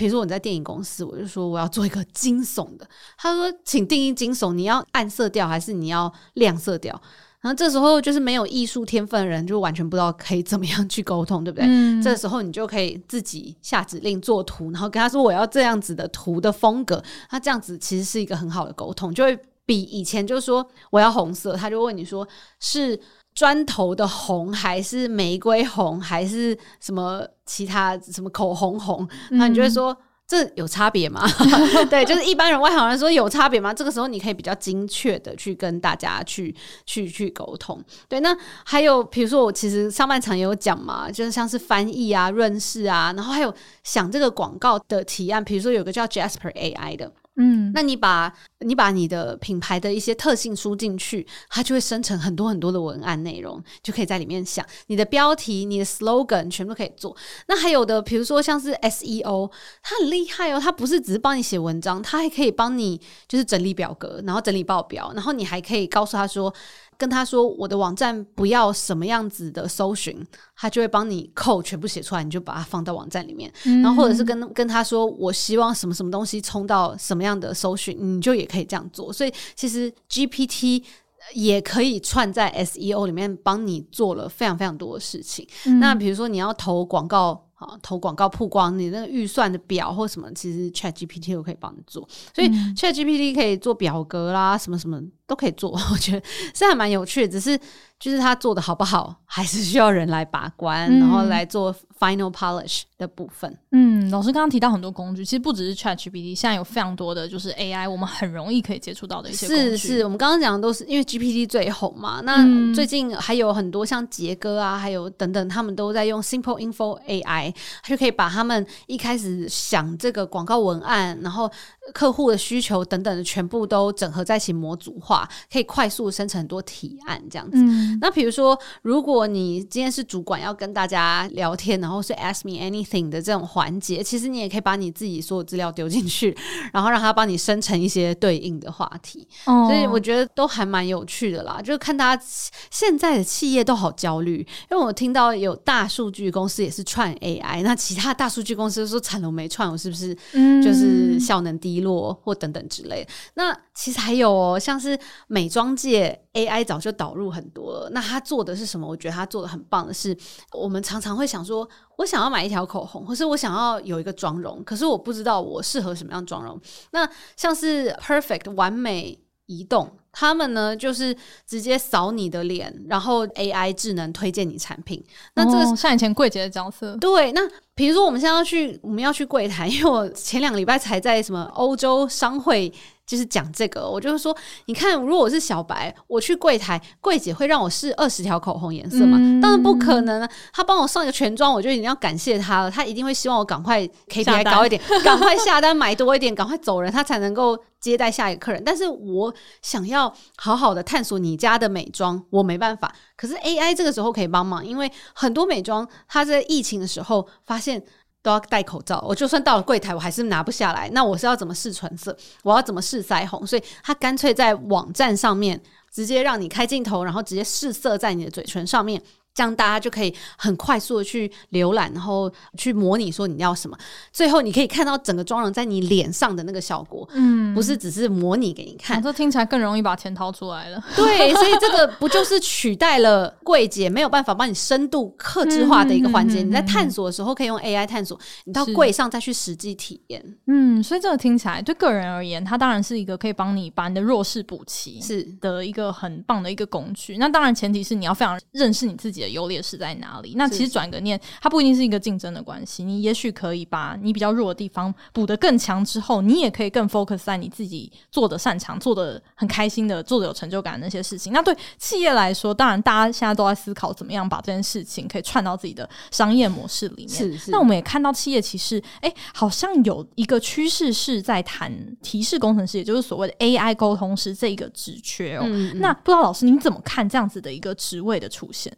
[0.00, 2.88] 比如说我在电影公司，我就说我要做一个惊悚的。
[3.18, 6.98] 他说：“请定义惊悚，你要暗色调还是你要亮色调？”
[7.42, 11.66] 然后这时候就是没有艺术天分的人就完全不知道可以怎么样去沟通，对不对？
[11.68, 12.02] 嗯。
[12.02, 17.04] 这时候你就可以自己下指令做图，然后跟他说我要这样子的图的风格。
[17.30, 22.26] 那这样子其实是一个很好的沟通，就会比以前就是说我要红色，他就问你说
[22.58, 22.98] 是。
[23.34, 29.08] 砖头的红还是玫瑰红还是什么其他什么口红红？
[29.30, 31.26] 那你就会说、嗯、这有差别吗？
[31.88, 33.72] 对，就是一般人外行人说有差别吗？
[33.72, 37.82] 这个时候你可以比较精确的去跟大家去去去沟通。
[38.08, 47.10] 对，那还有比如说我其实上半场也有讲嘛，就是像是翻译啊、润饰啊，然后还有想这个广告的提案，比如说有个叫 Jasper AI 的。
[47.36, 57.16] 嗯，那你把你把你的品牌的一些特性输进去，它就会生成很多很多的文案内容，就可以在里面想你的标题、你的 slogan 全部都可以做。
[57.46, 59.50] 那还有的，比如说像是 SEO，
[59.82, 66.52] 它很厉害哦，它不是只是帮你写文章，它还可以帮你就是整理表格，然后整理报表，然后你还可以告诉他说。
[67.00, 70.22] 跟他说我的网站不要什么样子的搜寻，
[70.54, 73.50] 他就会帮你扣全部写出来，你就把它放到网站里面。
[73.64, 79.10] 嗯、然后或者是跟跟他说我希望什么什么东西冲到什么样的搜寻，你就也可以这样做。
[79.10, 80.84] 所以其实 GPT
[81.32, 85.48] 也可以串在 SEO 里面帮你做了非常非常多的事情。
[85.64, 87.46] 嗯、那比如说你要投广告。
[87.60, 92.08] 啊，投广告曝光，你那个预算的表或什么，其实 Chat GPT 都可以帮你做。
[92.34, 95.70] 所以 Chat GPT 可以做表格啦，什么什么都可以做。
[95.92, 96.22] 我觉得
[96.54, 97.58] 是还蛮有趣的，只是
[97.98, 103.54] 就是它做的好不好，还是需要人来把关，嗯、然后来做 final polish 的部分。
[103.72, 109.76] 嗯，老师刚刚提到很多工具，其实不只是 Chat GPT，现在有非常多的就是 AI，我们很容易可以接触到的一些工具。
[109.76, 112.22] 是是，我们刚刚讲的都是因为 GPT 最红嘛。
[112.24, 117.54] 那最近还有很多像杰哥啊，还有等等，他们都在用 Simple Info AI。
[117.82, 121.50] 他就可以把他们一开始想这个广告文案，然后
[121.92, 127.58] 客户的需求等等的全部都整合在一起模组化，可以快速生成很多提案这样子。
[127.58, 136.36] 嗯、那比如说，如果你今天是主管要跟大家聊天，然后是 Ask Me Anything 的这种环节，其实你也可以把你自己所有资料丢进去，
[136.72, 139.26] 然后让他帮你生成一些对应的话题。
[139.46, 141.60] 哦、所以我觉得都还蛮有趣的啦。
[141.60, 142.22] 就是看大家
[142.70, 147.62] 现在的企业都好焦虑，因为我听到有大数据公司也是 train AI。
[147.64, 150.14] 那其他大数据公司说产能没串，我是不是
[150.62, 153.10] 就是效能低落或等等之类的？
[153.10, 157.90] 嗯、那其实还有哦，像是美妆界 AI 早就导入很多了。
[157.92, 158.86] 那他做的是什么？
[158.86, 160.16] 我觉得他做的很棒的是，
[160.52, 166.60] 我们常常会想说，我想要买一条口红，或是我想要有一个妆容，可是我不知道我适合什么样妆容。
[166.92, 169.96] 那像是 Perfect 完美移动。
[170.12, 171.16] 他们呢，就是
[171.46, 175.00] 直接扫你的脸，然后 AI 智能推荐你产品。
[175.34, 176.96] 那这个、哦、像以前柜姐的角色。
[176.96, 177.40] 对，那
[177.76, 182.72] 比如说我们现在要去，我们要去柜台，因为我前两个礼拜才在什么欧洲商会。
[183.10, 184.34] 就是讲这个，我就是说，
[184.66, 189.18] 你看，如果我是小白，我去柜台，柜姐会让我试二十条口红颜色吗？
[189.20, 190.30] 嗯、当然不可能啊！
[190.52, 192.70] 她帮我上一个全妆，我就一定要感谢她了。
[192.70, 198.62] 她一定会希望我赶快 KPI 高一点，赶快下单买多一点，赶快走人，她才能够接待下一个客人。
[198.64, 202.94] 但是我想要好好的探索你家的美妆，我没办法。
[203.16, 207.82] 可是 AI 这个时候可以帮忙，因为很多美妆，它在疫情的时候发现。
[208.22, 210.88] 都要戴口罩，我就算到了柜台，我还是拿不下来。
[210.90, 212.16] 那我是要怎么试唇色？
[212.42, 213.46] 我要怎么试腮红？
[213.46, 219.00] 所以他干脆在网站上面直接让你开镜头，然后直接试色在你的嘴唇上面。
[219.34, 223.76] 这样大家就可以很快速的去浏览，然后去模拟说你要什么，
[224.12, 229.02] 最后你可以看到整个妆容在你脸上的那个效果，嗯，不是只是模拟给你看。
[229.02, 230.82] 这听起来更容易把钱掏出来了。
[230.94, 236.42] 对，所以这个不就是取代了柜姐没有办法帮你深度克制化的一个环节？
[236.42, 240.38] 你在探索的时候可以用 AI 探索，你到柜上再去实际体验。
[240.46, 247.16] 嗯，所以这个听起来对个人而言，它当然是一个可以帮你把你的弱势补齐是的一个很棒的一个工具。
[247.16, 250.34] 那当然前提是你要非常认识你自己的优劣势在哪里。
[250.36, 261.32] 那其实转个念，它不一定是一个竞争的关系，你也许可以把你比较弱的地方补得更强之后，你也可以更 focus 在你自己做的擅长、做的很开心的、做的有成就感的那些事情。
[261.32, 267.08] 那对企业来说，当然大家现在都在思考怎么样把这件事情可以串到自己的商业模式里面。
[267.08, 267.50] 是是。
[267.50, 275.42] 那我们也看到企业其实，哎、欸，好像有一个趋势是在谈提示工程师，也就是所谓的 AI 沟通师这一个职缺哦。
[275.44, 275.80] 嗯嗯。
[275.80, 278.74] 那不知道老师您怎么看这样子的一个职位的出现？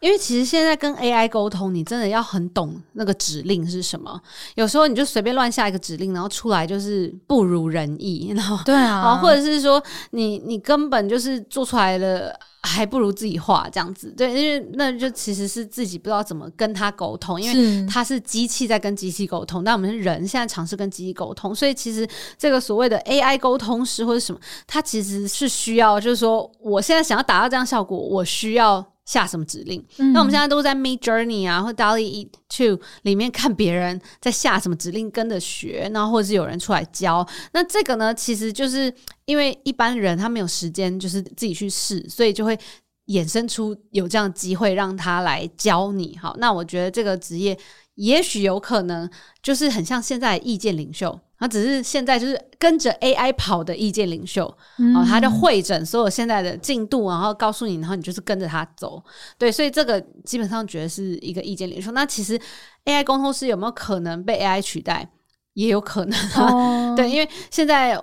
[0.00, 4.20] 因为其实现在跟 AI 沟通，你真的要很懂那个指令是什么。
[4.54, 14.12] 有时候你就随便乱下一个指令，然后出来就是不如人意，然后对啊，或者是说你你根本就是做出来了还不如自己画这样子。
[14.16, 28.84] 对，因为那就其实是自己不知道怎么跟他沟通，因为他是机器在跟机器沟通，但我们是人现在尝试跟机器沟通，所以其实这个所谓的 AI 沟通师或者什么，它其实是需要，就是说我现在想要达到这样效果，我需要。
[29.06, 29.82] 下什么指令？
[29.98, 37.26] 嗯、那我们现在都在 Midjourney 啊，或 Dolly Two 里面看别人在下什么指令，跟着学，然后或者是有人出来教。
[37.52, 38.92] 那这个呢，其实就是
[39.24, 42.58] 因为一般人他没有时间，就是自己去试，所以就会
[43.06, 46.18] 衍生出有这样的机会让他来教你。
[46.20, 47.56] 好，那我觉得这个职业
[47.96, 49.10] 也许有可能
[49.42, 51.20] 就是很像现在的意见领袖。
[51.38, 59.04] 他只是现在就是跟着 AI 跑的意见领袖，嗯、哦，他就会诊所有现在的进度，然后告诉你，然后你就是跟着他走，
[59.36, 61.92] 对，所以这个基本上觉得是一个意见领袖。
[61.92, 62.40] 那其实
[62.86, 65.06] AI 沟通师有没有可能被 AI 取代？
[65.52, 68.00] 也有可能啊，哦、 对，因为现在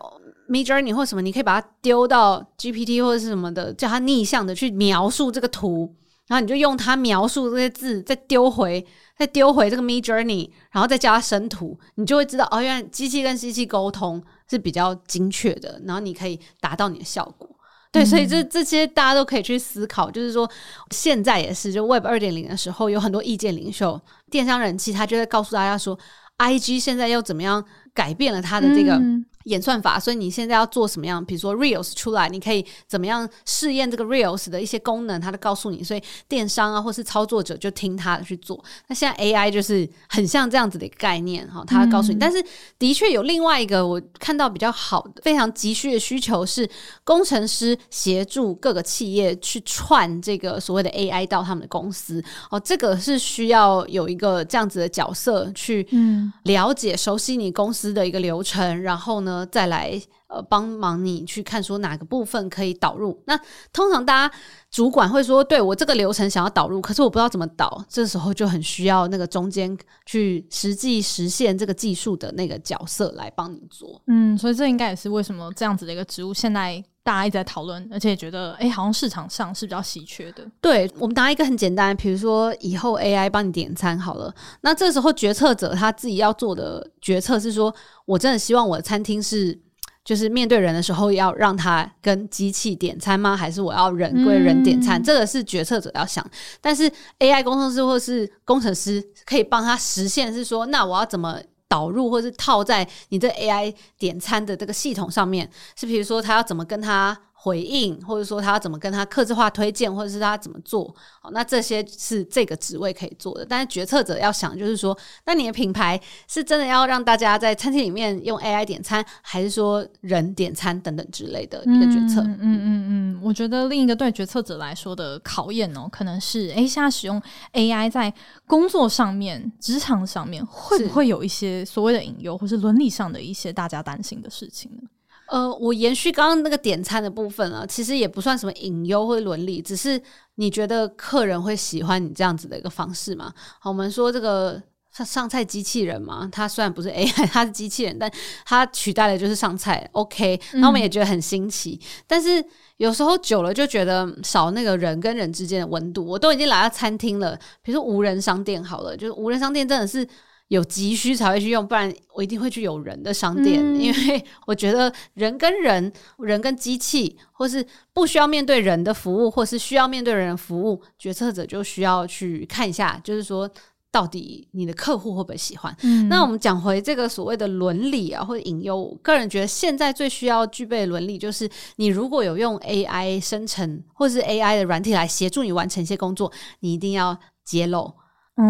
[0.47, 5.91] Midjourney 或什么，你可以把它丢到 GPT 或者是什么的，叫它逆向的去描述这个图，
[6.33, 8.83] 然后你就用它描述这些字，再丢回。
[9.15, 17.47] 再丢回这个 Midjourney，然后再叫它生图，你就会知道哦，原来机器跟机器沟通是比较精确的，然后你可以达到你的效果。
[17.91, 20.49] 对，所以这这些大家都可以去思考，就是说
[20.89, 25.97] 现在也是，就 Web 二点零的时候，有很多意见领袖、电商人气，他就在告诉大家说
[26.39, 28.93] ，IG 现在又怎么样改变了他的这个。
[28.95, 31.21] 嗯演算法，所以你现在要做什么样？
[31.25, 35.19] 比如说 Reels 出来，你可以怎么样试验这个 Reels 的一些功能？
[35.19, 38.63] 它都告诉你，所以电商啊，或是操作者就听他的去做。
[38.87, 42.15] 那现在 AI 就是很像这样子的一个概念哈，它告诉你。
[42.15, 42.41] 嗯、但是
[42.79, 46.65] 的确有另外一个我看到比较好的、非常急需的需求是
[47.03, 59.45] 工程师协助各个企业去串这个所谓的 AI 到他们的公司哦，这个是需要有一个这样子的角色去嗯了解、熟悉你公司的一个流程，然后呢。
[59.51, 63.21] 再来呃，帮忙你去看说哪个部分可以导入。
[63.27, 63.39] 那
[63.71, 64.35] 通常大家
[64.71, 67.85] 主管会说，对，我这个流程想要导入，可是我不知道怎么导。
[67.87, 74.01] 这时候就很需要那个中间去实际实现这个技术的那个角色来帮你做。
[74.07, 80.43] 嗯，所以这应该也是为什么这样子的一个职务现在大家一直在讨论，而且也觉得哎，好像市场上是比较稀缺的。
[80.61, 87.73] 对，我们拿一个很简单，比如说以后 AI 帮你点餐好了，那这时候决策者他自己要做的决策是说，
[88.05, 89.59] 我真的希望我的餐厅是。
[90.05, 93.37] 就是面对人的时候，要让他跟机器点餐吗？
[93.37, 95.01] 还是我要人归人点餐？
[95.01, 96.21] 嗯、这个是决策者要想。
[96.59, 105.49] 但是 AI 工程师或是工程师可以帮他实现，是说，那我要怎么导入，或是套在你的 AI 点餐的这个系统上面？
[105.75, 110.95] 是比如说，他要怎么跟他回应，或者说他要怎么跟他客制化推荐，或者是他怎么做？
[111.19, 113.45] 好，那这些是这个职位可以做的。
[113.45, 122.21] 但是决策者要想，就是说，那你的品牌是真的要让大家在餐厅里面用 AI 点餐，还是说人点餐等等之类的一个决策？
[122.21, 128.13] 嗯嗯嗯嗯，我觉得另一个对决策者来说的考验哦，可能是诶，现在使用 AI 在
[128.47, 134.87] 工作上面、职场上面，会不会有一些所谓的隐忧，或是伦理上的一些大家担心的事情呢？
[135.27, 139.99] 呃，我延续刚刚那个点餐的部分啊，其实也不算什么隐忧或伦理，只是
[140.35, 143.33] 你觉得客人会喜欢你这样子的一个方式嘛？
[143.59, 148.11] 好，我们说这个上上菜机器人嘛，它虽然不是 AI，它是机器人，但
[148.45, 151.79] 它取代的就是上菜，OK，那我们也觉得很新奇。
[151.81, 152.43] 嗯、但是
[152.77, 156.05] 有时候久了就觉得少那个人跟人之间的温度。
[156.05, 160.07] 我都已经来到餐厅了，比如说无人商店好了，就是无人商店真的是。
[160.53, 173.49] 有急需才会去用，不然我一定会去有人的商店，嗯、因为我觉得人跟人、人跟机器，或是不需要面对人的服务，或是需要面对人的服务，决策者就需要去看一下，就是说
[173.89, 175.75] 到底你的客户会不会喜欢。
[175.81, 187.91] 嗯、那我们讲回这个所谓的伦理啊，或者隐忧，我个人觉得现在最需要具备伦理，就是你如果有用 AI 生成或是 AI 的软体来协助你完成一些工作，你一定要揭露。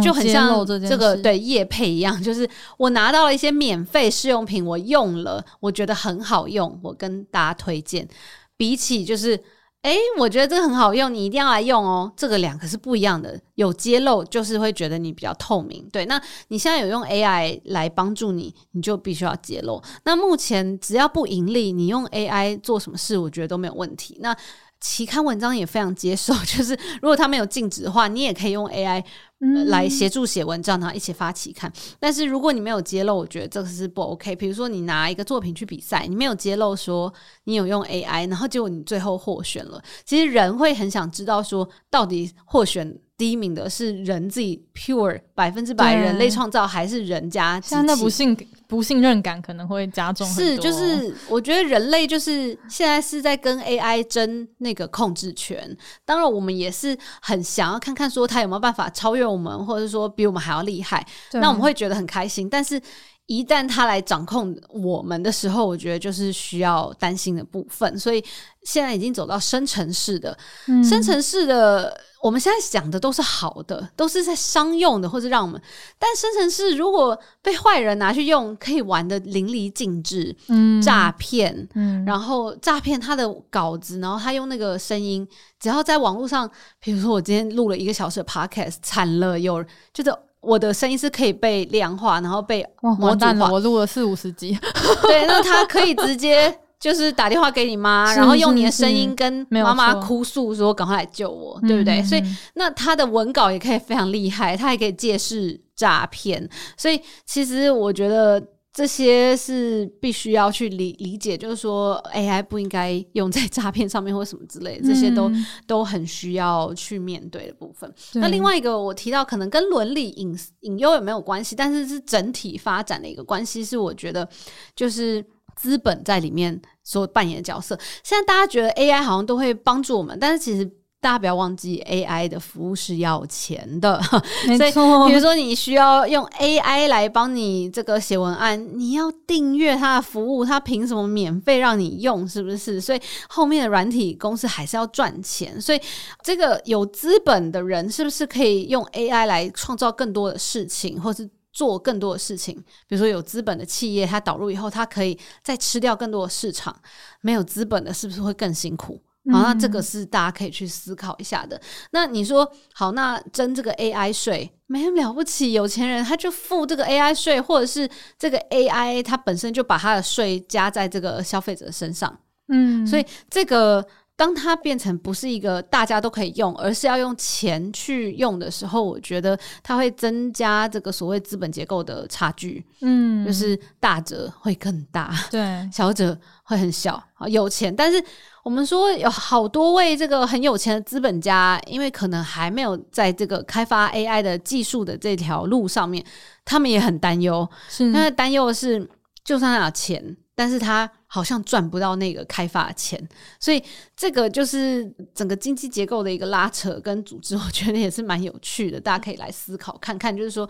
[0.02, 8.08] 就很像这个对业配一样，就是我拿到了一些免费试用品，我用了，我觉得很好用，我跟大家推荐。
[8.56, 9.38] 比起就是
[9.82, 12.10] 哎，我觉得这个很好用，你一定要来用哦。
[12.15, 15.86] 这个两个是不一样的，有揭露就是会觉得你比较透明。
[15.91, 19.84] 对，那你现在有用 AI 来帮助你，你就必须要揭露。
[20.06, 24.17] 那目前只要不盈利，你用 AI 做什么事，我觉得都没有问题。
[24.22, 24.34] 那
[24.80, 29.04] 期刊文章也非常接受， 就是如果它没有禁止的话，你也可以用 AI、
[29.43, 31.71] 呃、来协助写文章，然后一起发起看。
[31.99, 34.36] 但是如果你没有揭露，我觉得这个是不 OK。
[34.36, 37.13] 比如说你拿一个作品去比赛，你没有揭露说
[37.43, 42.97] 你有用 AI，然后结果你最后获选了，其实人会很想知道说到底获选。
[43.15, 47.61] 第一名的是人自己 pure 百分之百人类创造，还是人家？
[47.61, 48.36] 现在不信
[48.74, 50.28] 不信任感可能会加重。
[50.34, 55.78] 是，就是我觉得人类就是现在是在跟 AI 争那个控制权。
[56.03, 61.05] 当然，我们也是很想要看看说他有没有办法超越我们，或者说比我们还要厉害。
[61.34, 62.49] 那我们会觉得很开心。
[62.49, 62.82] 但是，
[63.28, 67.99] 一旦他来掌控我们的时候，我觉得就是需要担心的部分。
[67.99, 68.26] 所以
[68.63, 70.36] 现在已经走到生成式的，
[70.67, 71.95] 嗯、生成式的。
[72.24, 75.61] 我们现在想的都是好的，都是在商用的，或者让我们。
[75.99, 80.34] 但生成式如果被坏人拿去用，可以玩得淋漓尽致。
[80.47, 85.28] 嗯，诈骗，嗯，然后诈骗他的稿子，然后他用那个声音，
[85.59, 86.49] 只要在网络上，
[86.80, 89.61] 比如说我今天录了一个小时的 podcast，惨了，有
[89.93, 92.65] 就是我的声音是可以被量化，然后被
[93.01, 94.57] 完蛋了，我录了四五十集，
[95.01, 96.57] 对，那他可以直接。
[96.84, 102.21] 就是打电话给你妈，然后用你的声音跟妈妈哭诉说：“赶快来救我，对不对？”嗯、所以
[102.55, 106.49] 那他的文稿也可以非常厉害，他还可以借势诈骗。
[106.75, 117.89] 所以其实我觉得这些是必须要去理理解，就是说 AI 不应该用在诈骗上面或什么之类的，这些都、嗯、都很需要去面对的部分。
[118.15, 124.27] 那另外一个我提到可能跟伦理隐隐忧也没有关系，但是是整体发展的一个关系，是我觉得
[124.75, 125.25] 就是。
[125.56, 130.66] 资本在里面所扮演的角色，现在大家觉得 AI 好像都会帮助我们，但是其实
[130.99, 134.01] 大家不要忘记，AI 的服务是要钱的。
[134.47, 134.72] 没错。
[134.72, 142.26] 所以，比如说你需要用 AI 来帮你这个写文案，你要订阅它的服务，它凭什么免费让你用？
[142.26, 142.80] 是不是？
[142.80, 145.60] 所以后面的软体公司还是要赚钱。
[145.60, 145.82] 所以
[146.22, 151.30] 这个有资本的人是不是可以用 AI 来创造更多的事情，或是？
[151.54, 152.56] 做更多的事情，
[152.88, 156.76] 比如说有资本的企业，它导入以后，它可以再吃掉更多的市场。
[157.22, 159.01] 没有资本的，是不是会更辛苦？
[159.32, 161.56] 好，那这个是大家可以去思考一下的。
[161.56, 172.20] 嗯、那你说好，那征这个 AI 税没什么了不起，有钱人他就付这个 AI 税，或者是这个 AI 它本身就把它的税加在这个消费者身上。
[172.47, 173.86] 嗯，所以这个。
[174.16, 182.64] 当它变成不是一个大家都可以用，而是要用钱去用的时候，我觉得它会增加这个所谓资本结构的差距。
[182.82, 187.03] 嗯，就是大者会更大，对，小者会很小。
[187.16, 188.01] 好，有钱，但是
[188.43, 196.05] 我们说有好多位这个很有钱的资本家，因为可能还没有在这个开发 AI 的技术的这条路上面，
[196.45, 197.49] 他们也很担忧。
[197.68, 198.88] 是，那担忧的是，
[199.26, 200.89] 就算他有钱，但是他。
[201.14, 202.99] 好像赚不到那个开发的钱，
[203.39, 203.64] 所以
[203.95, 210.18] 这个就是整个经济结构的一个拉扯跟组织，我觉得也是蛮有趣的，大家可以来思考看看。
[210.18, 210.49] 就是说，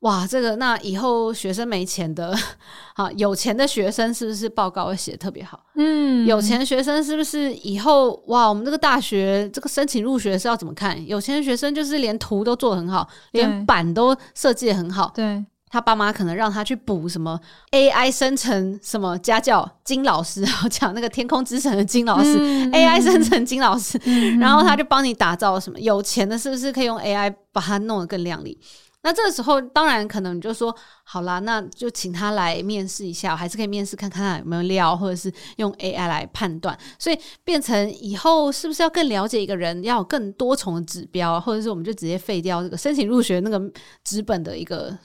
[0.00, 2.36] 哇，这个那以后学生没钱的，
[2.96, 5.64] 啊，有钱的学生是不是报告会写得特别好？
[5.76, 11.06] 嗯，有钱学生是不是以后哇，我们这个大学这个申请入学是要怎么看？
[11.06, 15.42] 有钱的学生就是连图都做得很好，连板都设计得很好，对。
[15.68, 17.38] 他爸妈可能让他去补什么
[17.72, 28.58] AI 生成什么家教金老师，然后讲那个天空之城的金老师、嗯、AI 生成金老师，嗯、然后他就帮你打造什么有钱的，是不是可以用 AI 把它弄得更亮丽？
[29.02, 36.76] 那这个时候当然可能你就说好啦，那就请他来面试一下，还是可以面试看看他有没有料，或者是用 AI 来判断。
[36.98, 43.60] 所以变成以后是不是要更了解一个人，要有更多重的指标，或者是我们就直接废掉这个申请入学那个
[44.04, 44.96] 纸本的一个。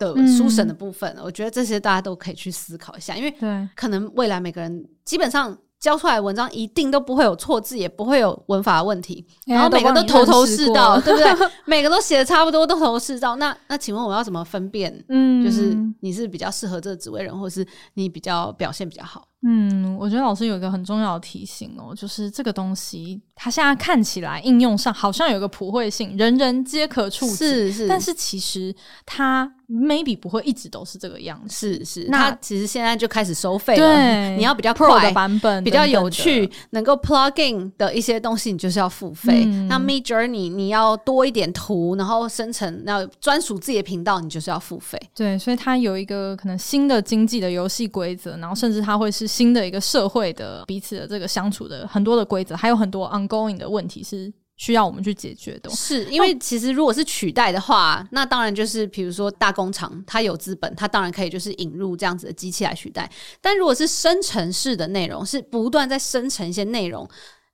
[0.00, 3.32] 的书审的部分，嗯、我觉得这些大家都可以去思考一下，因为
[3.76, 11.48] 可能未来每个人基本上交出来的文章一定都不会有错字，也不会有文法的问题，然后每个都头头是道，对不对？
[11.66, 13.36] 每个都写的差不多，都头头是道。
[13.36, 15.04] 那那请问我要怎么分辨？
[15.08, 19.26] 嗯，就是你是比较适合这个职位人，或是你比较表现比较好？
[19.42, 28.74] 嗯，我觉得老师有一个很重要的提醒哦，就是这个东西它现在看起来应用上好像有个普惠性，人人皆可触及，是是，但是其实
[29.06, 32.06] 它 maybe 不会一直都是这个样子，是是。
[32.10, 39.44] 那其实现在就开始收费了，对，你要比较 Pro 的版本，比较有趣，能够 plug in 的一些东西，你就是要付费。
[39.46, 45.00] 嗯、那 Midjourney 你要多一点图，然后生成那专属自己的频道，你就是要付费。
[45.14, 49.29] 对，所以它有一个可能新的经济的游戏规则，然后甚至它会是。
[49.30, 55.70] 新的一个社会的彼此的这个相处的很多的规则，还有很多 ongoing 的问题是需要我们去解决的。
[55.70, 63.10] 是因为其实如果是取代的话，那当然就是比如说大工厂，它有资本，它当然可以就是引入这样子的机器来取代。
[63.40, 67.08] 但如果是生成式的内容，是不断在生成一些内容。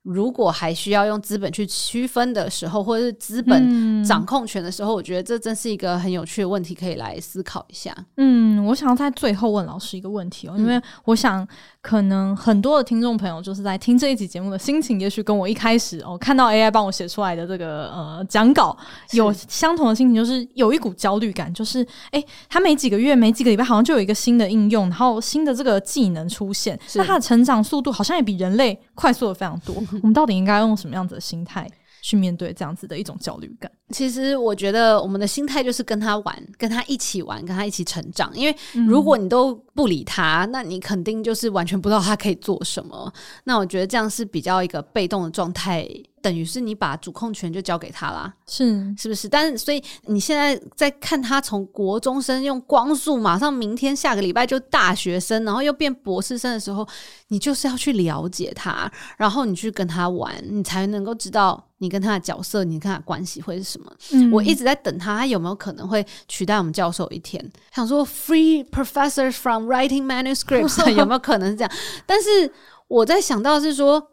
[0.07, 7.95] 如果还需要用资本去区分的时候，或者是资本掌控权的时候，嗯，我觉得这真是一个很有趣的问题，可以来思考一下。
[8.17, 11.47] 嗯，我想要在最后问老师一个问题哦，因为我想。
[11.79, 18.77] 可能很多的听众朋友就是在听这一集节目的心情，也许跟我一开始哦看到 AI 帮我写出来的这个呃讲稿
[19.11, 29.81] 有相同的心情，就是有一股焦虑感，就是诶，他每几个月、每几个礼拜好像就有一个新的应用，然后新的这个技能出现，那他的成长速度好像也比人类快速的非常多。
[30.01, 31.69] 我们到底应该用什么样子的心态
[32.01, 33.71] 去面对这样子的一种焦虑感？
[33.89, 38.31] 其实我觉得我们的心态就是跟他玩，跟他一起玩，跟他一起成长。
[38.35, 38.55] 因为
[38.87, 43.11] 如果你都不理他，那你肯定就是完全不知道他可以做什么。
[43.45, 45.87] 那我觉得这样是比较一个被动的状态，
[46.27, 49.29] 等于是你把主控权就交给他啦，是是不是？
[49.29, 56.85] 但是所以你现在在看他从国中生用光速，马上明天下个礼拜就大学生，然后又变博士生的时候，
[57.29, 63.89] 你就是要去了解他，然后你去跟他玩，你才能够知道你跟他的角色，你跟他的关系会是什么。
[64.11, 67.41] 嗯，我一直在等他，他有没有可能会取代我们教授一天？
[67.73, 71.71] 想说 free professors from writing manuscripts 有没有可能是这样？
[72.05, 72.51] 但是
[72.89, 74.05] 我在想到是说，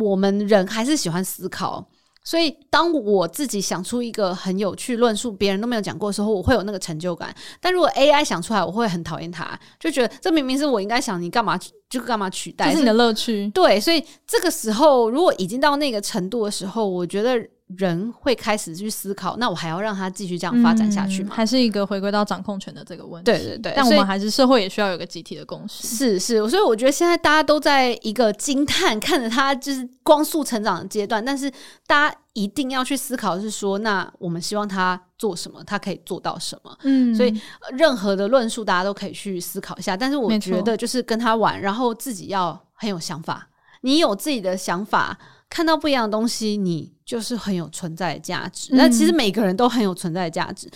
[0.00, 1.86] 我们人还是喜欢思考，
[2.24, 7.34] 所以当我自己想出一个很有趣论述，别人都没有讲过的时候，我会有那个成就感。
[7.60, 12.70] 但如果 AI 想出来，我会很讨厌他，就觉得这明明是我应该想，你干嘛就干嘛取代？
[12.70, 13.48] 这是你的乐趣。
[13.50, 17.38] 对，所以这个时候，如果已经到那个程度的时候，我觉得。
[17.68, 21.30] 人会开始去思考，那我还要让他继续这样发展下去吗？
[21.32, 23.32] 嗯、还是一个回归到掌控权的这个问题？
[23.32, 25.88] 对对对，但我们还是社会也需要有个集体的共识。
[25.88, 31.50] 是是，所以我觉得现在大家都在一个惊叹，看着他就是光速成长的阶段，但是
[31.86, 36.76] 大家一定要去思考，是说，那我们希望他做什么，他可以做到什么？
[36.82, 37.40] 嗯，所以
[37.72, 39.96] 任何的论述大家都可以去思考一下。
[39.96, 43.48] 但是我觉得就是跟他玩，然后自己要很有想法。
[43.80, 45.18] 你有自己的想法，
[45.54, 46.92] 看到不一样的东西，你。
[47.06, 50.66] 就是很有存在的价值，那其实每个人都很有存在的价值，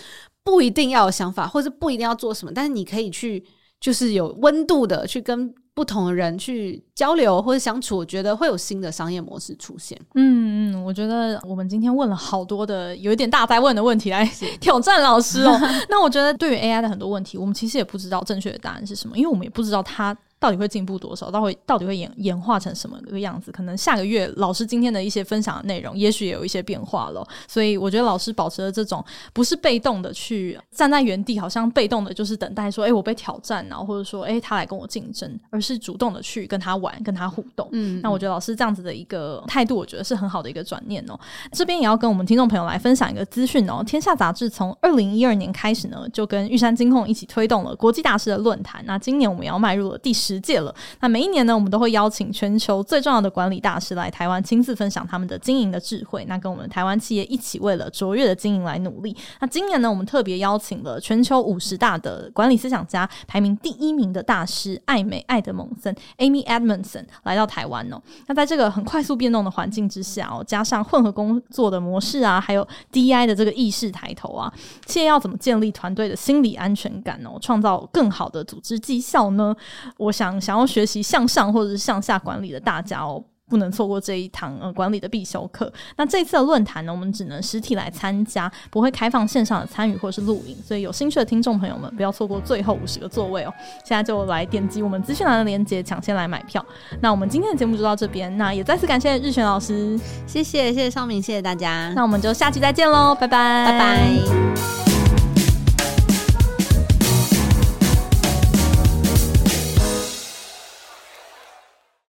[0.43, 3.43] 不一定要有想法，或者不一定要做什么，但是你可以去，
[3.81, 9.99] 就是有温度的去跟不同的人去交流或者相处，我觉得会有新的商业模式出现。
[10.13, 14.23] 嗯嗯，我觉得我们今天问了好多的有一点大哉问的问题来
[14.61, 15.59] 挑战老师哦。
[15.89, 20.15] 那我觉得对于 AI 的很多问题，我们其实也不知道正确的答案是什么，因为我们也不知道它。
[20.39, 21.29] 到底会进步多少？
[21.29, 23.51] 到会到底会演演化成什么个样子？
[23.51, 27.27] 可能下个月老师今天的一些分享的内容，也许也有一些变化了。
[27.45, 37.67] 所以我觉得老师保持了这种不是被动的去站在原地，好像被动的就是等待说，哎、欸，我被挑战，然后或者说，哎、欸，他来跟我竞争，而是主动的去跟他玩，跟他互动。
[37.73, 41.19] 嗯，那我觉得老师这样子的一个态度，我觉得是很好的一个转念哦。
[41.51, 43.83] 这边也要跟我们听众朋友来分享一个资讯哦。
[43.85, 48.81] 天下杂志从二零一二年开始呢，就跟玉山金控一起推动了国际大师的论坛。
[48.85, 50.28] 那今年我们要迈入了第十。
[50.29, 59.15] 十届了，那每一年呢，我们都会邀请全球最重要的管理大师来台湾，亲自分享他们的经营的智慧，那跟我们台湾企业一起为了卓越的经营来努力。
[59.39, 67.99] 那今年呢，我们特别邀请了全球五十大的管理思想家排名第一名的大师艾美艾德蒙森 （Amy Edmondson） 来到台湾哦。
[68.27, 74.53] 那在这个很快速变动的环境之下哦，加上混合工作的模式啊，还有 DI 的这个意识抬头啊，
[74.85, 79.55] 企业要怎么建立团队的心理安全感哦，创造更好的组织绩效呢？
[79.97, 80.13] 我。
[80.19, 85.71] 想想要学习向上或者是向下管理的大家哦，不能错过这一堂呃管理的必修课。
[85.95, 93.53] 那这次的论坛呢，我们只能实体来参加，不会开放线上的参与或是录影，所以有兴趣的听众朋友们不要错过最后五十个座位哦。
[93.85, 96.63] 现在就来点击我们资讯栏的链接，抢先来买票。
[96.99, 99.97] 那我们今天的节目就到这边，那也再次感谢日璇老师，
[100.27, 101.93] 谢谢谢谢尚明，谢谢大家。
[101.95, 104.98] 那我们就下期再见喽，拜拜拜拜。